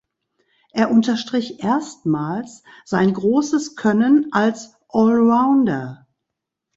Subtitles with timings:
[0.71, 6.07] Er unterstrich erstmals sein großes Können als Allrounder.